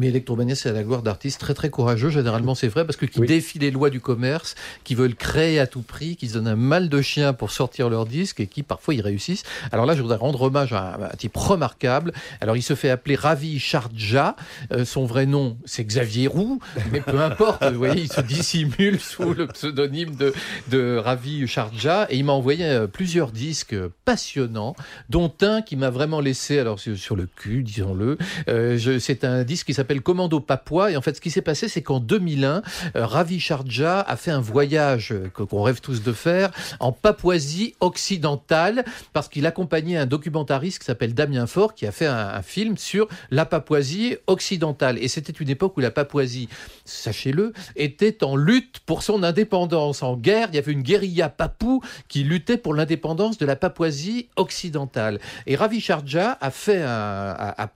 Mais 0.00 0.08
Electromania, 0.08 0.54
c'est 0.54 0.72
la 0.72 0.82
gloire 0.82 1.02
d'artistes 1.02 1.38
très 1.38 1.52
très 1.52 1.68
courageux, 1.68 2.08
généralement 2.08 2.54
c'est 2.54 2.68
vrai, 2.68 2.86
parce 2.86 2.96
que 2.96 3.04
qui 3.04 3.20
défient 3.20 3.58
les 3.58 3.70
lois 3.70 3.90
du 3.90 4.00
commerce, 4.00 4.54
qui 4.82 4.94
veulent 4.94 5.14
créer 5.14 5.60
à 5.60 5.66
tout 5.66 5.82
prix, 5.82 6.16
qui 6.16 6.28
se 6.28 6.34
donnent 6.34 6.48
un 6.48 6.56
mal 6.56 6.88
de 6.88 7.02
chien 7.02 7.34
pour 7.34 7.50
sortir 7.50 7.90
leur 7.90 8.06
disque 8.06 8.40
et 8.40 8.46
qui 8.46 8.62
parfois 8.62 8.94
y 8.94 9.02
réussissent. 9.02 9.42
Alors 9.72 9.84
là, 9.84 9.94
je 9.94 10.00
voudrais 10.00 10.16
rendre 10.16 10.40
hommage 10.40 10.72
à 10.72 11.10
un, 11.12 11.16
type 11.18 11.36
remarquable. 11.36 12.14
Alors 12.40 12.56
il 12.56 12.62
se 12.62 12.74
fait 12.74 12.88
appeler 12.88 13.14
Ravi 13.14 13.58
Sharja. 13.58 14.36
Euh, 14.72 14.86
son 14.86 15.04
vrai 15.04 15.26
nom, 15.26 15.58
c'est 15.66 15.84
Xavier 15.84 16.28
Roux, 16.28 16.60
mais 16.92 17.02
peu 17.02 17.20
importe, 17.20 17.62
vous 17.62 17.76
voyez, 17.76 18.00
il 18.00 18.10
se 18.10 18.22
dissimule 18.22 18.98
sous 19.00 19.34
le 19.34 19.48
pseudonyme 19.48 20.14
de, 20.14 20.32
de 20.70 20.96
Ravi 20.96 21.46
Sharja 21.46 22.06
et 22.08 22.16
il 22.16 22.24
m'a 22.24 22.32
envoyé 22.32 22.64
euh, 22.64 22.86
plusieurs 22.86 23.32
disques 23.32 23.76
passionnants, 24.06 24.74
dont 25.10 25.30
un 25.42 25.60
qui 25.60 25.76
m'a 25.76 25.90
vraiment 25.90 26.20
laissé 26.20 26.58
alors 26.58 26.80
sur, 26.80 27.16
le 27.16 27.26
cul, 27.26 27.62
disons-le. 27.62 28.16
Euh, 28.48 28.98
c'est 28.98 29.24
un 29.24 29.44
disque 29.44 29.66
qui 29.66 29.74
s'appelle 29.74 29.89
Commando 29.98 30.38
Papua 30.40 30.92
et 30.92 30.96
en 30.96 31.02
fait, 31.02 31.16
ce 31.16 31.20
qui 31.20 31.30
s'est 31.30 31.42
passé, 31.42 31.68
c'est 31.68 31.82
qu'en 31.82 31.98
2001, 32.00 32.62
Ravi 32.94 33.40
Sharja 33.40 34.00
a 34.00 34.16
fait 34.16 34.30
un 34.30 34.40
voyage 34.40 35.14
qu'on 35.34 35.62
rêve 35.62 35.80
tous 35.80 36.02
de 36.02 36.12
faire 36.12 36.50
en 36.78 36.92
Papouasie 36.92 37.74
occidentale 37.80 38.84
parce 39.12 39.28
qu'il 39.28 39.46
accompagnait 39.46 39.96
un 39.96 40.06
documentariste 40.06 40.78
qui 40.78 40.84
s'appelle 40.84 41.14
Damien 41.14 41.46
Faure 41.46 41.74
qui 41.74 41.86
a 41.86 41.92
fait 41.92 42.06
un, 42.06 42.40
film 42.42 42.78
sur 42.78 43.08
la 43.30 43.44
Papouasie 43.44 44.16
occidentale. 44.26 44.98
Et 44.98 45.08
c'était 45.08 45.32
une 45.32 45.50
époque 45.50 45.76
où 45.76 45.80
la 45.80 45.90
Papouasie, 45.90 46.48
sachez-le, 46.84 47.52
était 47.76 48.24
en 48.24 48.36
lutte 48.36 48.80
pour 48.86 49.02
son 49.02 49.22
indépendance, 49.22 50.02
en 50.02 50.16
guerre. 50.16 50.48
Il 50.52 50.56
y 50.56 50.58
avait 50.58 50.72
une 50.72 50.82
guérilla 50.82 51.28
papou 51.28 51.82
qui 52.08 52.24
luttait 52.24 52.56
pour 52.56 52.74
l'indépendance 52.74 53.38
de 53.38 53.46
la 53.46 53.56
Papouasie 53.56 54.28
occidentale. 54.36 55.20
Et 55.46 55.56
Ravi 55.56 55.80
Sharja 55.80 56.38
a 56.40 56.50
fait 56.50 56.82
a, 56.82 57.68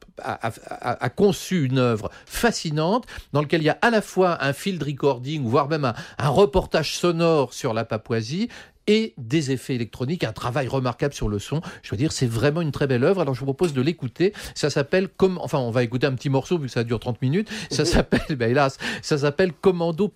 conçu 1.15 1.65
une 1.65 1.94
œuvre 1.95 2.11
fascinante 2.27 3.07
dans 3.33 3.41
laquelle 3.41 3.63
il 3.63 3.67
y 3.67 3.71
a 3.71 3.79
à 3.81 3.91
la 3.91 4.03
fois 4.03 4.45
un 4.45 4.53
field 4.53 4.83
recording, 4.83 5.45
voire 5.45 5.69
même 5.69 5.93
un 6.19 6.29
reportage 6.29 6.97
sonore 6.97 7.55
sur 7.55 7.73
la 7.73 7.85
Papouasie, 7.85 8.49
et 8.87 9.15
des 9.17 9.51
effets 9.51 9.75
électroniques, 9.75 10.25
un 10.25 10.33
travail 10.33 10.69
remarquable 10.69 11.15
sur 11.15 11.29
le 11.29 11.39
son. 11.39 11.61
Je 11.83 11.91
veux 11.91 11.97
dire, 11.97 12.13
c'est 12.13 12.27
vraiment 12.27 12.61
une 12.61 12.73
très 12.73 12.87
belle 12.87 13.05
œuvre. 13.05 13.21
Alors 13.21 13.35
je 13.35 13.41
vous 13.41 13.47
propose 13.47 13.73
de 13.73 13.81
l'écouter. 13.81 14.33
Ça 14.55 14.71
s'appelle 14.71 15.09
comme, 15.09 15.39
enfin, 15.39 15.59
on 15.59 15.71
va 15.71 15.83
écouter 15.83 16.07
un 16.07 16.15
petit 16.15 16.31
morceau 16.31 16.59
vu 16.59 16.67
que 16.67 16.73
ça 16.73 16.85
dure 16.85 17.01
30 17.01 17.23
minutes. 17.23 17.49
Ça 17.71 17.85
s'appelle, 17.85 18.37
ben 18.37 18.51
hélas, 18.51 18.79
ça 19.03 19.19
s'appelle 19.19 19.53
Commando 19.53 20.09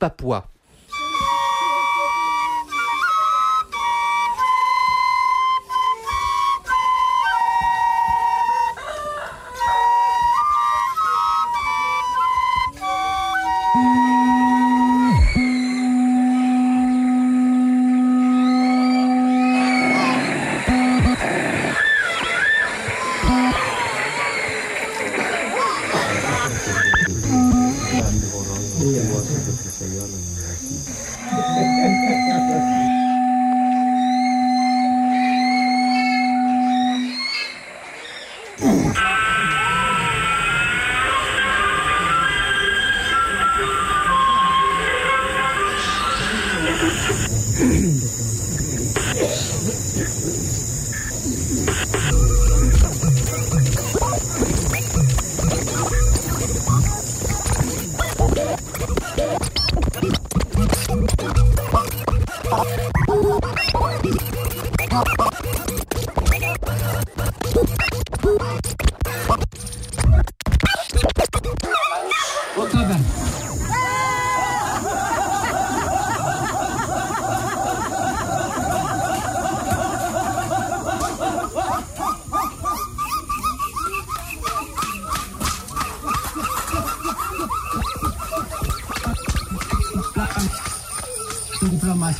para 91.88 91.94
mais. 91.94 92.16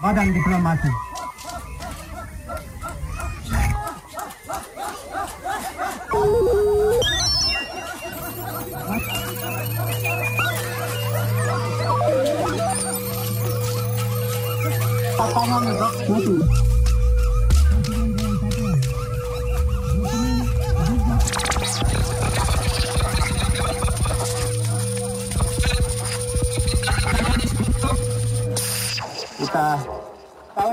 Vai 0.00 0.14
dar 0.14 0.32
diplomacia. 0.32 1.03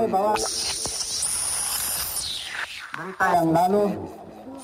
Tahu 0.02 0.10
bahwa 0.10 0.34
berita 2.98 3.26
yang 3.38 3.48
lalu 3.54 3.84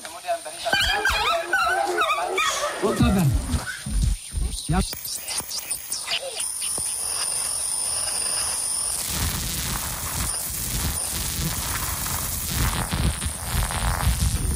kemudian 0.03 0.37
berita 0.43 0.69
Oktober 2.83 3.27
Yap. 4.69 4.85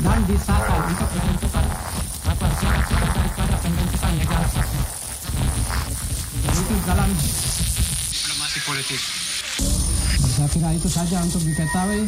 dan 0.04 0.20
disahkan 0.28 0.80
untuk 0.84 1.10
menentukan 1.16 1.66
apa 2.28 2.48
syarat-syarat 2.60 3.12
daripada 3.16 3.56
pembentukan 3.64 4.12
negara 4.20 4.48
itu 6.44 6.76
dalam 6.84 7.10
diplomasi 8.12 8.60
politik. 8.68 9.23
Saya 10.44 10.60
kira 10.60 10.76
itu 10.76 10.92
saja 10.92 11.24
untuk 11.24 11.40
diketahui. 11.40 12.04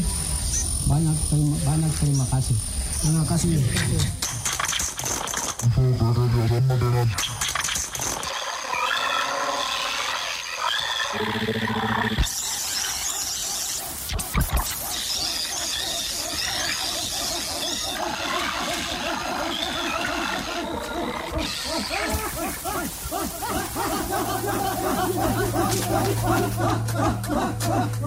Banyak 0.91 1.16
terima, 1.31 1.56
banyak 1.63 1.88
terima 2.03 2.28
kasih. 2.28 2.51
Terima 3.00 3.23
kasih. 3.23 3.63
Wah! 11.16 11.64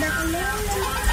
Baka 0.00 0.24
meron 0.24 1.09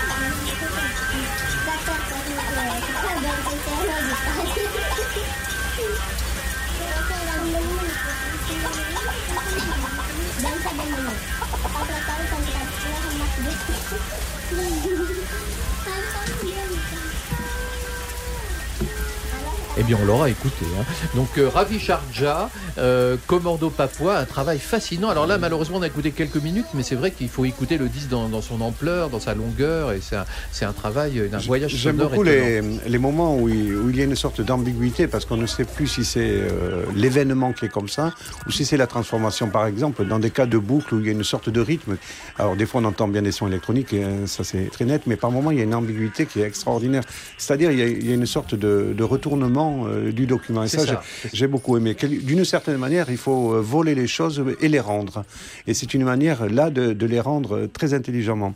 Eh 19.79 19.83
bien, 19.83 19.97
on 20.01 20.05
l'aura 20.05 20.29
écouté. 20.29 20.65
Hein. 20.79 20.83
Donc, 21.15 21.37
euh, 21.37 21.49
Ravi 21.49 21.79
Sharjah, 21.79 22.49
euh, 22.79 23.15
Commando 23.27 23.69
Papua, 23.69 24.17
un 24.17 24.25
travail 24.25 24.57
fascinant. 24.57 25.09
Alors 25.09 25.27
là, 25.27 25.37
malheureusement, 25.37 25.77
on 25.77 25.81
a 25.83 25.87
écouté 25.87 26.11
quelques 26.11 26.37
minutes, 26.37 26.65
mais 26.73 26.81
c'est 26.81 26.95
vrai 26.95 27.11
qu'il 27.11 27.29
faut 27.29 27.45
écouter 27.45 27.77
le 27.77 27.87
disque 27.87 28.09
dans, 28.09 28.41
son 28.41 28.61
ampleur, 28.61 29.09
dans 29.09 29.19
sa 29.19 29.35
longueur, 29.35 29.91
et 29.91 29.99
c'est 30.01 30.15
un, 30.15 30.69
un, 30.69 30.73
travail, 30.73 31.29
un 31.31 31.37
voyage 31.37 31.75
J'aime 31.75 31.97
beaucoup 31.97 32.23
les, 32.23 32.61
les, 32.87 32.97
moments 32.97 33.37
où 33.37 33.49
il, 33.49 33.75
où 33.75 33.89
il, 33.89 33.97
y 33.97 34.01
a 34.01 34.05
une 34.05 34.15
sorte 34.15 34.41
d'ambiguïté, 34.41 35.07
parce 35.07 35.25
qu'on 35.25 35.37
ne 35.37 35.45
sait 35.45 35.65
plus 35.65 35.87
si 35.87 36.03
c'est 36.03 36.21
euh, 36.21 36.85
l'événement 36.95 37.53
qui 37.53 37.65
est 37.65 37.69
comme 37.69 37.89
ça, 37.89 38.13
ou 38.47 38.51
si 38.51 38.65
c'est 38.65 38.77
la 38.77 38.87
transformation, 38.87 39.49
par 39.49 39.67
exemple, 39.67 40.05
dans 40.05 40.19
des 40.19 40.31
cas 40.31 40.47
de 40.47 40.57
boucle 40.57 40.95
où 40.95 40.99
il 40.99 41.05
y 41.05 41.09
a 41.09 41.11
une 41.11 41.23
sorte 41.23 41.49
de 41.49 41.61
rythme. 41.61 41.97
Alors, 42.39 42.55
des 42.55 42.65
fois, 42.65 42.81
on 42.81 42.85
entend 42.85 43.07
bien 43.07 43.21
des 43.21 43.31
sons 43.31 43.47
électroniques, 43.47 43.93
et 43.93 44.05
ça 44.25 44.43
c'est 44.43 44.71
très 44.71 44.85
net, 44.85 45.03
mais 45.05 45.17
par 45.17 45.29
moments, 45.29 45.51
il 45.51 45.57
y 45.57 45.61
a 45.61 45.65
une 45.65 45.75
ambiguïté 45.75 46.25
qui 46.25 46.41
est 46.41 46.47
extraordinaire. 46.47 47.03
C'est-à-dire, 47.37 47.71
il, 47.71 47.79
il, 47.79 48.07
y 48.07 48.11
a 48.11 48.15
une 48.15 48.25
sorte 48.25 48.55
de, 48.55 48.93
de 48.97 49.03
retournement 49.03 49.66
euh, 49.87 50.11
du 50.11 50.25
document. 50.25 50.63
Et 50.63 50.67
ça, 50.67 51.01
j'ai 51.33 51.47
beaucoup 51.47 51.77
aimé. 51.77 51.95
D'une 52.29 52.45
certaine 52.45 52.77
manière, 52.77 53.09
il 53.09 53.17
faut 53.17 53.53
euh, 53.53 53.61
voler 53.61 53.95
les 53.95 54.07
choses 54.07 54.43
et 54.61 54.67
les 54.67 54.79
rendre. 54.79 55.23
Et 55.67 55.73
c'est 55.73 55.93
une 55.93 56.03
manière, 56.03 56.47
là, 56.49 56.69
de, 56.69 56.93
de 56.93 57.05
les 57.05 57.19
rendre 57.19 57.67
très 57.67 57.93
intelligemment. 57.93 58.53